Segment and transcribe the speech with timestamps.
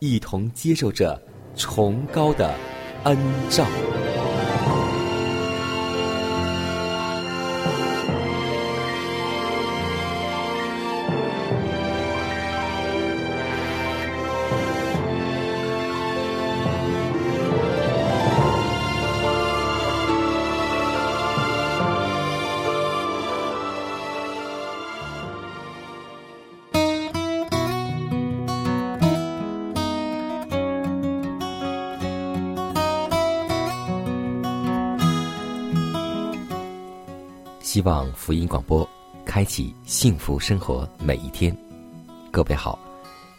[0.00, 1.20] 一同接受着
[1.54, 2.54] 崇高的
[3.04, 3.18] 恩
[3.50, 3.66] 照。
[37.72, 38.84] 希望福音广播
[39.24, 41.56] 开启幸福生活每一天。
[42.32, 42.76] 各位好，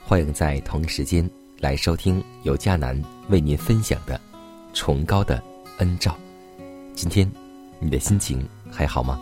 [0.05, 1.29] 欢迎在同一时间
[1.59, 4.17] 来收听由迦南为您分享的
[4.73, 5.43] 崇高的
[5.79, 6.15] 恩照。
[6.95, 7.29] 今天
[7.77, 9.19] 你的心情还好吗？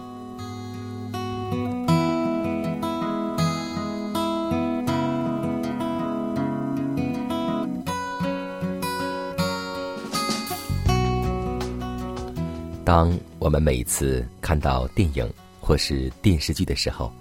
[12.86, 13.12] 当
[13.50, 15.28] 我们每一次看到电影
[15.60, 17.12] 或是电视剧的时候，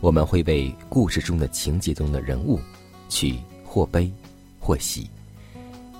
[0.00, 2.58] 我们会为故事中的情节中的人物
[3.08, 4.12] 去或悲
[4.58, 5.08] 或喜。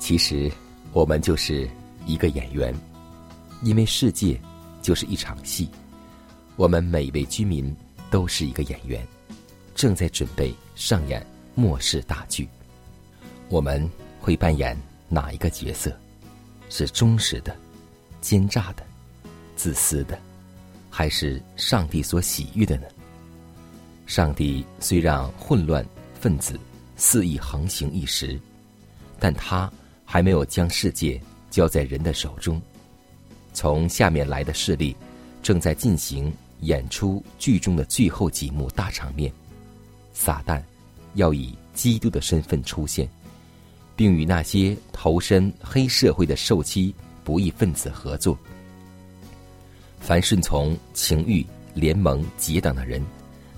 [0.00, 0.50] 其实，
[0.92, 1.70] 我们就是
[2.06, 2.74] 一个演员，
[3.62, 4.36] 因为世界
[4.82, 5.68] 就是一场戏，
[6.56, 7.72] 我们每一位居民
[8.10, 9.06] 都是一个演员，
[9.76, 11.24] 正在准备上演
[11.54, 12.48] 末世大剧。
[13.48, 13.88] 我们
[14.20, 14.76] 会扮演
[15.08, 15.96] 哪一个角色？
[16.68, 17.56] 是忠实的、
[18.20, 18.84] 奸诈的？
[19.62, 20.18] 自私的，
[20.90, 22.86] 还是上帝所喜悦的呢？
[24.06, 25.86] 上帝虽让混乱
[26.18, 26.58] 分子
[26.96, 28.40] 肆意横行一时，
[29.20, 29.72] 但他
[30.04, 32.60] 还没有将世界交在人的手中。
[33.52, 34.96] 从下面来的势力
[35.44, 39.32] 正在进行演出剧中的最后几幕大场面。
[40.12, 40.60] 撒旦
[41.14, 43.08] 要以基督的身份出现，
[43.94, 46.92] 并与那些投身黑社会的受欺
[47.22, 48.36] 不义分子合作。
[50.02, 53.00] 凡顺从情欲联盟结党的人，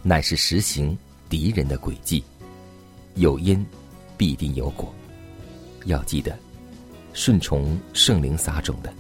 [0.03, 0.97] 乃是实行
[1.27, 2.23] 敌人的诡计。
[3.15, 3.65] 有因
[4.19, 4.95] 必定有果。
[5.87, 6.39] 要记得，
[7.15, 8.93] 顺从圣灵撒种的，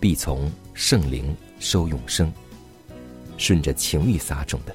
[0.00, 2.26] 必从圣灵收永生；
[3.38, 4.74] 顺着情欲撒种的，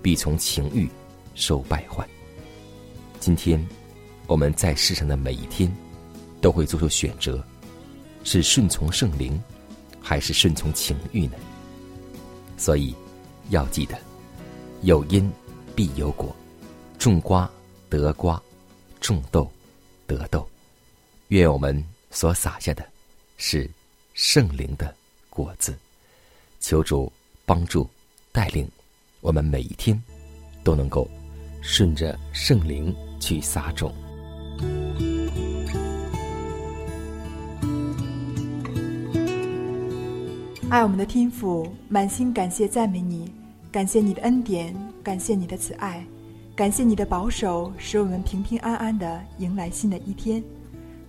[0.00, 0.88] 必从情欲
[1.34, 2.06] 收败坏。
[3.18, 3.60] 今天
[4.28, 5.70] 我们在世上的每一天，
[6.40, 7.44] 都会做出选择：
[8.22, 9.42] 是顺从圣灵。
[10.02, 11.34] 还是顺从情欲呢？
[12.58, 12.94] 所以
[13.50, 13.96] 要记得，
[14.82, 15.30] 有因
[15.74, 16.34] 必有果，
[16.98, 17.50] 种瓜
[17.88, 18.40] 得瓜，
[19.00, 19.50] 种豆
[20.06, 20.46] 得豆。
[21.28, 22.84] 愿我们所撒下的，
[23.36, 23.70] 是
[24.14, 24.94] 圣灵的
[25.30, 25.78] 果子。
[26.60, 27.10] 求主
[27.46, 27.88] 帮助
[28.30, 28.70] 带领
[29.20, 30.00] 我们每一天，
[30.62, 31.08] 都能够
[31.62, 33.94] 顺着圣灵去撒种。
[40.72, 43.30] 爱我们的天父，满心感谢赞美你，
[43.70, 46.02] 感谢你的恩典，感谢你的慈爱，
[46.56, 50.42] 感谢你的保守，使我们平平安安的迎来新的一天。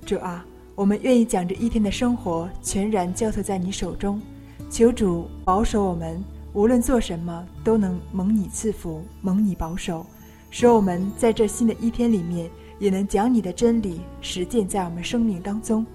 [0.06, 0.46] 主啊，
[0.76, 4.22] 我们愿意将这一天的生活全然交托在你手中，
[4.70, 6.22] 求主保守我们，
[6.52, 10.06] 无论做什么都能蒙你赐福，蒙你保守，
[10.50, 12.50] 使我们在这新的一天里面
[12.80, 15.86] 也能将你的真理实践在我们生命当中，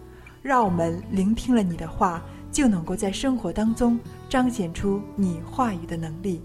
[0.41, 2.23] 让我们聆听了你的话。
[2.59, 3.97] 就能够在生活当中
[4.29, 6.43] 彰显出你话语的能力。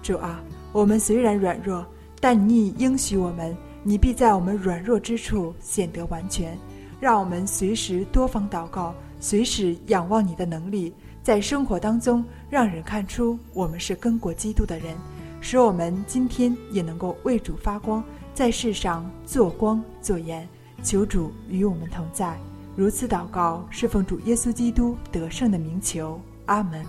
[0.00, 0.40] 主啊，
[0.70, 1.84] 我们虽然软弱，
[2.20, 3.52] 但你应许我们，
[3.82, 6.56] 你必在我们软弱之处显得完全。
[7.00, 14.94] 让我们随时多方祷告，随时仰望你的能力，在生活当中让人看出我们是跟过基督的人，
[15.40, 20.48] 使我们今天也能够为主发光，在世上做光做盐。
[20.80, 22.38] 求主与我们同在。
[22.76, 26.20] 如此祷告，是奉主耶稣基督得胜的名求。
[26.44, 26.84] 阿门。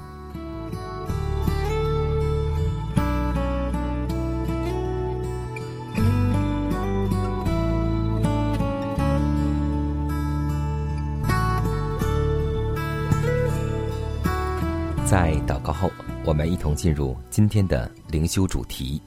[15.06, 15.90] 在祷告后，
[16.26, 19.02] 我们一同进入今天的灵修主题，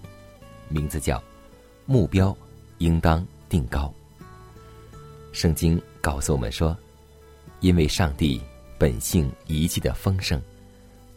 [0.70, 1.22] 名字叫
[1.84, 2.34] “目标
[2.78, 3.92] 应当定高”。
[5.30, 6.76] 圣经告诉我们说
[7.60, 8.40] ：“因为上帝
[8.78, 10.40] 本性一切的丰盛，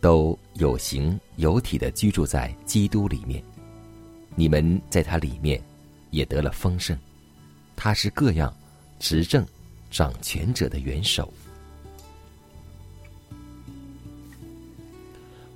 [0.01, 3.43] 都有形有体的居住在基督里面，
[4.35, 5.61] 你们在他里面
[6.11, 6.97] 也得了丰盛。
[7.75, 8.53] 他是各样
[8.99, 9.45] 执政
[9.89, 11.31] 掌权者的元首。”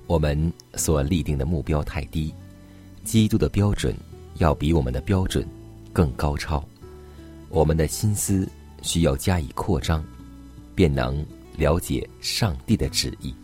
[0.06, 2.34] 我们所立定的目标太低，
[3.04, 3.94] 基督的标准
[4.36, 5.46] 要比我们的标准
[5.92, 6.66] 更高超。
[7.50, 8.48] 我们的心思
[8.82, 10.04] 需要加以扩张，
[10.74, 11.24] 便能
[11.56, 13.34] 了解上帝的旨意。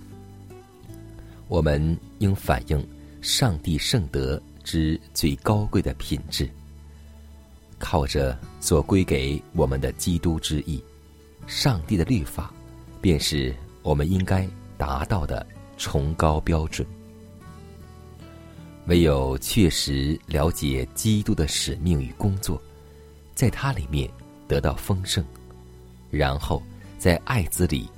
[1.49, 2.89] 我们应反映
[3.21, 6.49] 上帝圣德之最高贵的品质，
[7.79, 10.83] 靠着所归给我们的基督之意，
[11.47, 12.53] 上帝的律法，
[13.01, 15.47] 便是我们应该达到的。
[15.77, 16.87] 崇高标准，
[18.87, 22.63] 唯有确实了解基督的使命与工作，
[23.35, 24.09] 在他里面
[24.47, 25.25] 得到丰盛，
[26.11, 26.63] 然后
[26.99, 27.89] 在爱子里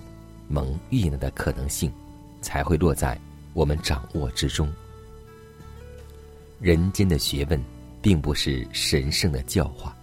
[0.49, 1.93] 蒙悦纳的可能性，
[2.41, 3.19] 才会落在
[3.53, 4.73] 我们掌握之中。
[6.61, 7.63] 人间的学问，
[8.01, 9.97] 并不是神圣的教化，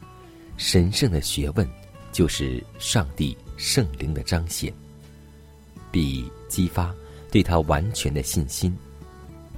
[0.58, 1.68] 神圣的学问，
[2.12, 4.74] 就是上帝圣灵的彰显，
[5.92, 6.94] 必激发。
[7.32, 8.78] 对他完全的信心，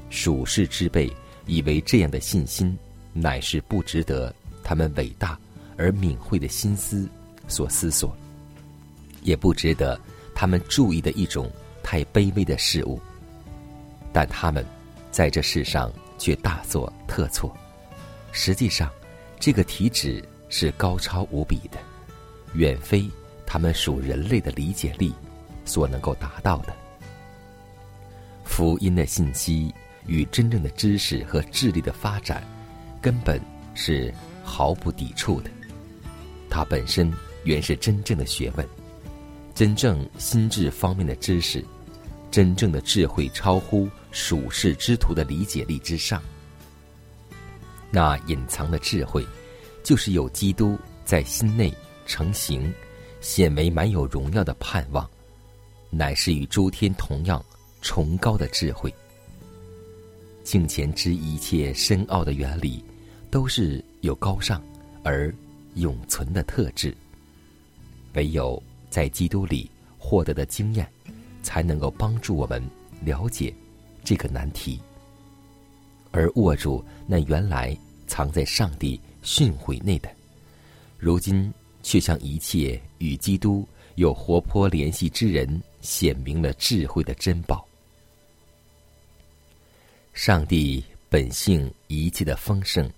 [0.10, 1.14] 属世之辈
[1.46, 2.74] 以为这样的信心
[3.12, 4.34] 乃是不值得
[4.64, 5.38] 他们伟大
[5.78, 7.08] 而敏慧的心思
[7.48, 8.16] 所思索，
[9.22, 10.00] 也不值得
[10.34, 11.52] 他们注意的一种
[11.84, 13.00] 太卑微的事物。
[14.14, 14.66] 但他们
[15.12, 17.56] 在这世上却大错特错。
[18.32, 18.90] 实际上，
[19.40, 21.78] 这个体旨是高超无比的，
[22.54, 23.10] 远非
[23.46, 25.14] 他们属人类的理解力
[25.66, 26.74] 所能够达到的。
[28.44, 29.74] 福音的信息
[30.06, 32.44] 与真正的知识和智力的发展，
[33.02, 33.42] 根本
[33.74, 34.14] 是
[34.44, 35.50] 毫不抵触的。
[36.56, 37.12] 它本身
[37.44, 38.66] 原是真正的学问，
[39.54, 41.62] 真正心智方面的知识，
[42.32, 46.24] 真正的智慧超乎属世之徒的理解力之上。
[47.92, 49.28] 那隐藏的智慧，
[49.84, 51.74] 就是有基督在心内
[52.06, 52.74] 成形，
[53.20, 55.06] 显为满有荣耀的盼望，
[55.90, 57.44] 乃是与诸天同样。
[57.82, 58.92] 崇高的智慧，
[60.42, 62.82] 敬前之一切深奥的原理，
[63.30, 64.64] 都是有高尚
[65.04, 65.36] 而
[65.76, 66.96] 永存的特质。
[68.14, 70.90] 唯有在基督里获得的经验，
[71.44, 72.64] 才能够帮助我们
[73.02, 73.54] 了解
[74.04, 74.80] 这个难题，
[76.12, 77.78] 而握住那原来
[78.08, 80.10] 藏在上帝训诲内的，
[80.98, 87.68] 如今却向一切与基督有活泼联系之人显明了智慧的珍宝。
[90.14, 92.90] 上帝本性一切的丰盛，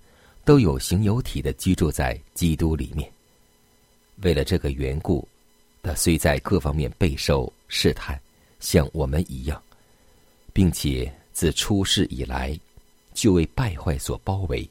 [0.48, 3.12] 都有形有体的居住在基督里面。
[4.22, 5.28] 为了这个缘故，
[5.82, 8.18] 他虽在各方面备受试探，
[8.58, 9.62] 像我们一样，
[10.54, 12.58] 并且自出世以来
[13.12, 14.66] 就为败坏所包围，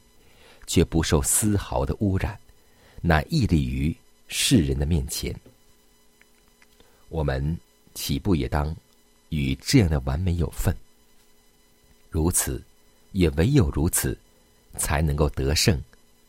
[0.66, 2.36] 却不受丝毫的污染，
[3.00, 5.32] 乃屹立于世人的面前。
[7.08, 7.56] 我们
[7.94, 8.74] 岂不也当
[9.28, 10.76] 与这样的完美有份？
[12.10, 12.60] 如此，
[13.12, 14.18] 也唯有如此，
[14.78, 15.78] 才能够得胜，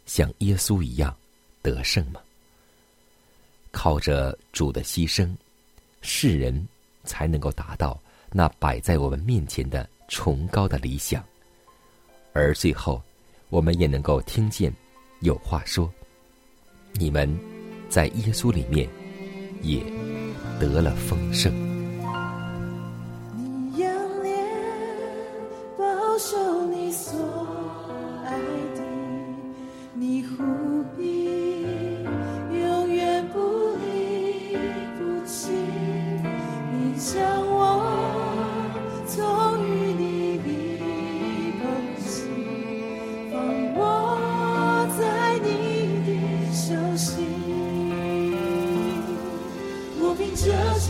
[0.06, 1.16] 像耶稣一样
[1.62, 2.20] 得胜吗？
[3.72, 5.32] 靠着主的牺牲，
[6.02, 6.68] 世人
[7.04, 7.98] 才能够达到
[8.32, 11.24] 那摆在我们面前的崇高的理想，
[12.34, 13.02] 而最后，
[13.50, 14.74] 我们也能够听见
[15.20, 15.90] 有话说：
[16.94, 17.30] 你们
[17.90, 18.90] 在耶稣里面
[19.62, 19.84] 也
[20.60, 21.69] 得了丰盛。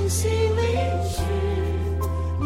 [0.10, 0.66] 凭着信心领
[1.04, 1.22] 取，
[2.40, 2.46] 你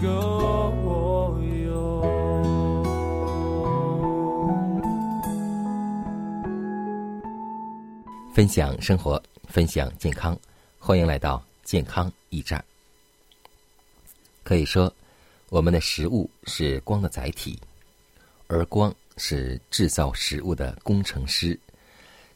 [0.00, 2.02] 典够用。
[8.32, 10.38] 分享生活，分享健康，
[10.78, 12.64] 欢迎来到健康驿站。
[14.44, 14.92] 可以说，
[15.48, 17.58] 我们的食物是光的载体，
[18.46, 21.58] 而光是制造食物的工程师。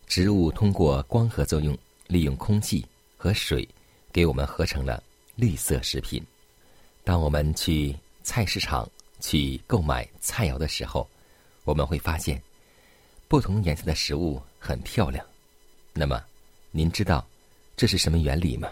[0.07, 1.77] 植物通过光合作用，
[2.07, 2.85] 利用空气
[3.17, 3.67] 和水，
[4.13, 5.03] 给我们合成了
[5.37, 6.23] 绿色食品。
[7.05, 8.89] 当我们去菜市场
[9.21, 11.09] 去购买菜肴的时候，
[11.65, 12.41] 我们会发现，
[13.29, 15.25] 不同颜色的食物很漂亮。
[15.93, 16.23] 那么，
[16.71, 17.27] 您知道
[17.77, 18.71] 这是什么原理吗？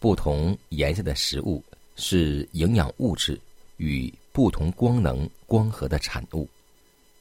[0.00, 1.62] 不同颜色的食物
[1.96, 3.40] 是营养物质
[3.76, 6.48] 与不同光能光合的产物。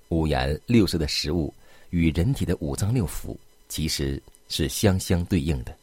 [0.09, 1.53] 五颜六色的食物
[1.89, 3.35] 与人体的五脏六腑
[3.67, 5.75] 其实是相相对应的。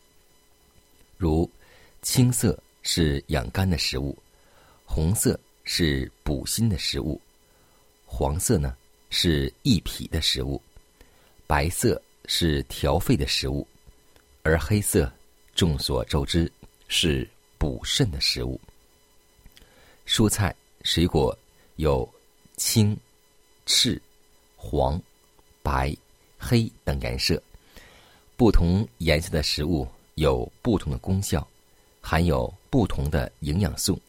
[1.16, 1.48] 如
[2.02, 4.16] 青色是养肝的食物，
[4.84, 7.20] 红色是补心的食物，
[8.04, 8.76] 黄色呢
[9.08, 10.60] 是益脾的食物，
[11.46, 12.00] 白色。
[12.32, 13.66] 是调肺的食物，
[14.44, 15.12] 而黑色
[15.52, 16.52] 众所周知
[16.86, 18.60] 是补肾的食物。
[20.06, 21.36] 蔬菜、水果
[21.74, 22.08] 有
[22.56, 22.96] 青、
[23.66, 24.00] 赤、
[24.54, 25.02] 黄、
[25.60, 25.92] 白、
[26.38, 27.42] 黑等颜色，
[28.36, 29.84] 不同颜色的食物
[30.14, 31.44] 有不同的功效，
[32.00, 34.00] 含有不同的营养素，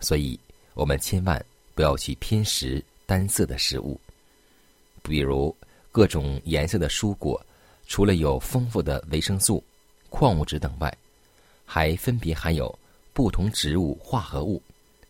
[0.00, 0.38] 所以
[0.74, 1.44] 我们千万
[1.74, 4.00] 不要去偏食单色的食物，
[5.02, 5.54] 比如
[5.92, 7.44] 各种颜色的蔬果。
[7.88, 9.62] 除了有丰富的维生素、
[10.10, 10.92] 矿物质等外，
[11.64, 12.76] 还分别含有
[13.12, 14.60] 不同植物化合物、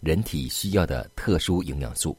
[0.00, 2.14] 人体需要的特殊营养素。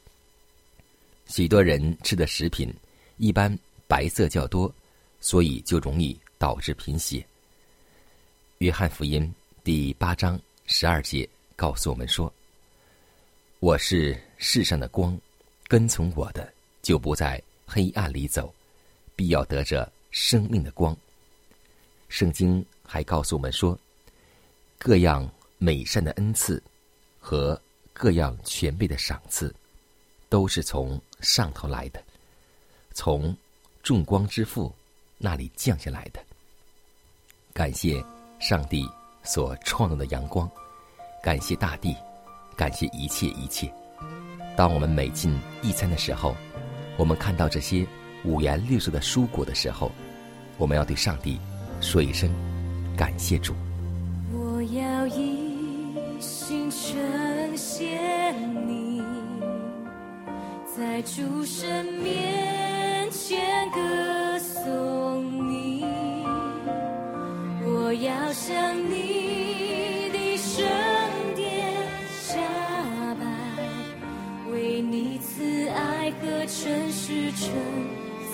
[1.28, 2.74] 许多人吃的食品
[3.18, 3.56] 一般
[3.88, 4.74] 白色较多，
[5.22, 7.24] 所以就容易导致贫血。
[8.58, 9.32] 约翰福音
[9.64, 12.32] 第八章十二节告诉我们说
[13.60, 15.20] ：“我是世上的光，
[15.68, 18.54] 跟从我的就不在黑暗里走，
[19.16, 20.96] 必要得着。”生命的光。
[22.08, 23.78] 圣经还告诉我们说，
[24.80, 26.64] 各样美善的恩赐
[27.20, 27.62] 和
[27.94, 29.54] 各样全备的赏赐，
[30.28, 32.02] 都是从上头来的，
[32.94, 33.36] 从
[33.84, 34.74] 众光之父
[35.18, 36.20] 那里降下来的。
[37.54, 38.04] 感谢
[38.40, 38.90] 上帝
[39.28, 40.50] 所创造的阳光，
[41.22, 41.96] 感谢大地，
[42.56, 43.70] 感谢一切一切。
[44.56, 46.34] 当我们每进一餐的时候，
[46.96, 47.86] 我们看到这些
[48.24, 49.92] 五颜六色的蔬果的时候。
[50.58, 51.38] 我们要对上帝
[51.82, 52.32] 说一声
[52.98, 53.54] 感谢主。
[54.34, 59.04] 我要一心呈现你，
[60.76, 65.86] 在主神面前歌颂你。
[67.64, 69.17] 我要向你
[76.48, 77.52] 全是称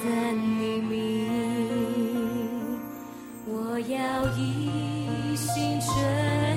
[0.03, 0.93] 赞你。
[3.47, 5.89] 我要一心呈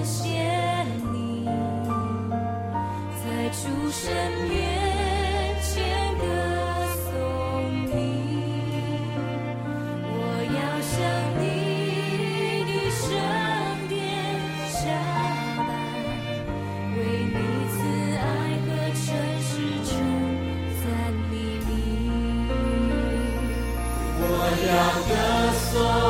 [0.04, 1.46] 现你，
[3.24, 4.04] 在主神
[24.98, 26.05] 我要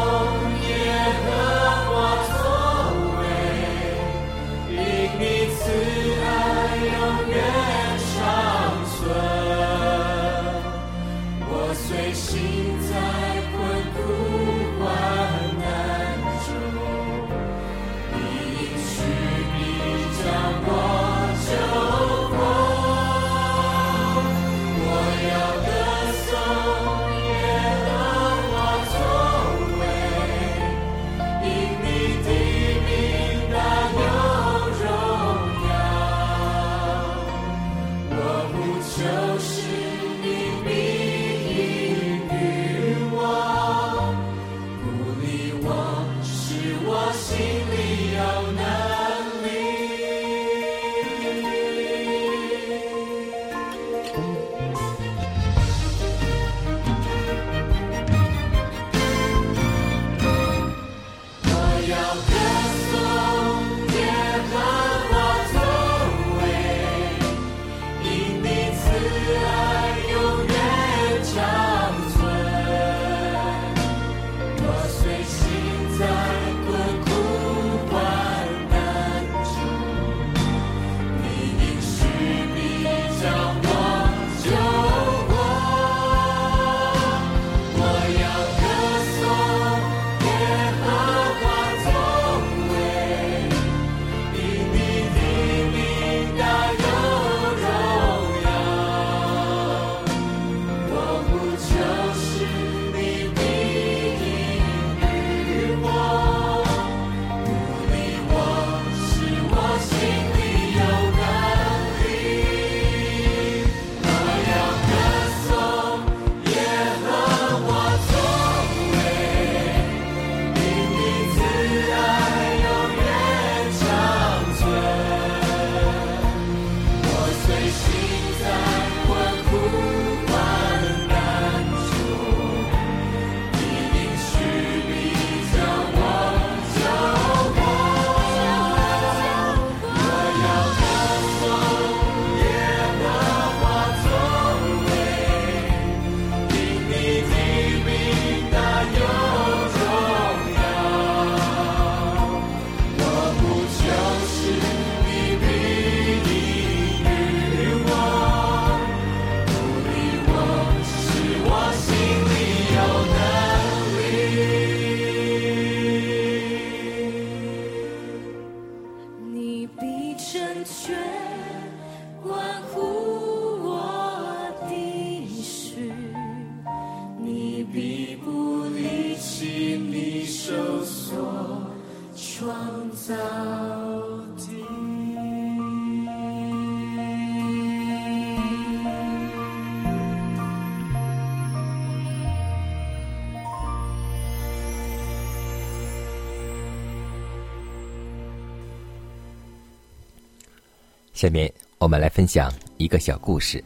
[201.17, 203.65] 下面我们来分享一个小故事，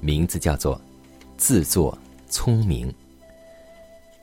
[0.00, 0.78] 名字叫做
[1.38, 1.96] “自作
[2.28, 2.94] 聪明”。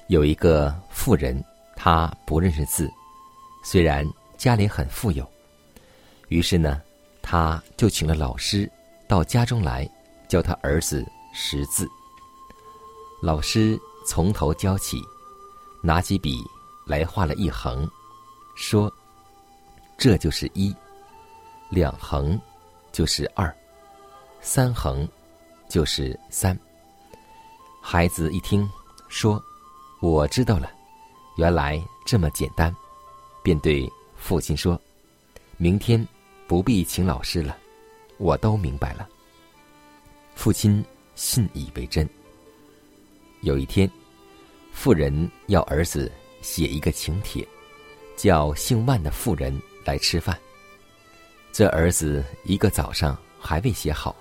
[0.10, 1.44] 有一个富人，
[1.76, 2.88] 他不认识字，
[3.64, 5.28] 虽然家里很富有，
[6.28, 6.80] 于是呢，
[7.20, 8.72] 他就请了老师
[9.08, 9.90] 到家中来
[10.28, 11.90] 教他儿子识字。
[13.24, 15.02] 老师从头教起，
[15.82, 16.44] 拿起笔
[16.86, 17.90] 来画了一横，
[18.56, 18.94] 说
[19.98, 20.72] ：“这就是一，
[21.72, 22.40] 两横。”
[22.92, 23.56] 就是二，
[24.42, 25.08] 三横
[25.70, 26.58] 就是三。
[27.82, 28.70] 孩子一听，
[29.08, 29.42] 说
[30.02, 30.72] ：“我知道了，
[31.38, 32.76] 原来这么简单。”
[33.44, 34.80] 便对父亲说
[35.58, 36.06] ：“明天
[36.48, 37.56] 不必请老师了，
[38.18, 39.08] 我都明白了。”
[40.36, 40.84] 父亲
[41.16, 42.08] 信以为真。
[43.42, 43.90] 有一天，
[44.74, 47.48] 妇人要儿子写一个请帖，
[48.18, 50.38] 叫姓万的妇人来吃饭。
[51.58, 54.16] 这儿子一个早上还未写好，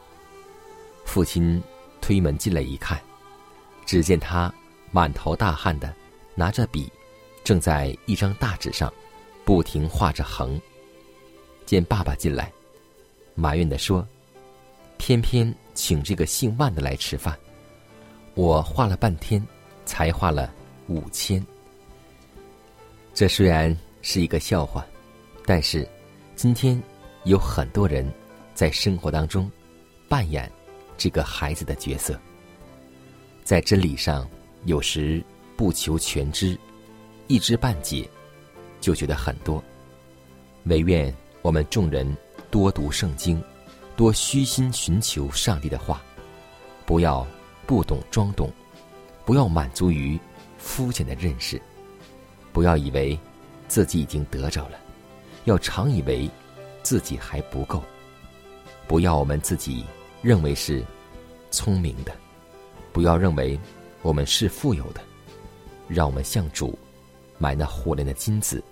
[1.05, 1.63] 父亲
[2.01, 2.99] 推门进来一看，
[3.85, 4.51] 只见他
[4.91, 5.95] 满头大汗的
[6.35, 6.91] 拿着笔，
[7.45, 8.91] 正在一张大纸上
[9.45, 10.59] 不停画着横。
[11.67, 12.51] 见爸爸进来，
[13.35, 14.09] 埋怨的说
[14.97, 17.39] ：“偏偏请这个姓万的来吃饭，
[18.33, 19.47] 我画了半天，
[19.85, 20.51] 才画了
[20.87, 21.47] 五千。”
[23.13, 24.87] 这虽然是一个笑话，
[25.45, 25.87] 但是
[26.35, 26.83] 今天。
[27.27, 28.09] 有很多人
[28.55, 29.51] 在生活当中
[30.09, 30.51] 扮演
[30.97, 32.17] 这个孩子的角色，
[33.43, 34.29] 在真理上
[34.65, 35.23] 有时
[35.57, 36.57] 不求全知，
[37.27, 38.09] 一知半解
[38.81, 39.63] 就觉得很多。
[40.67, 41.13] 唯愿
[41.43, 42.17] 我们众人
[42.49, 43.43] 多读圣经，
[43.97, 46.01] 多虚心寻求上帝的话，
[46.87, 47.27] 不要
[47.67, 48.53] 不懂装懂，
[49.25, 50.17] 不要满足于
[50.59, 51.61] 肤浅的认识，
[52.53, 53.19] 不要以为
[53.67, 54.79] 自己已经得着了，
[55.45, 56.31] 要常以为。
[56.87, 57.83] 自己还不够，
[58.87, 59.85] 不要我们自己
[60.23, 60.85] 认为是
[61.51, 62.13] 聪明的，
[62.93, 63.59] 不要认为
[64.03, 65.01] 我们是富有的，
[65.89, 66.79] 让我们向主
[67.39, 68.63] 买那火炼的金子，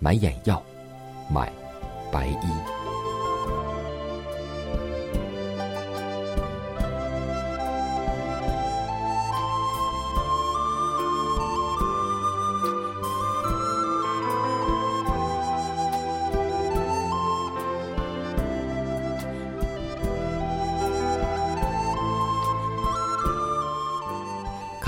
[0.00, 0.60] 买眼药，
[1.30, 1.52] 买
[2.10, 2.81] 白衣。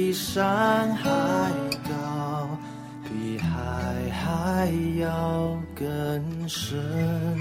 [0.00, 1.10] 比山还
[1.86, 2.48] 高，
[3.04, 7.39] 比海还要更深。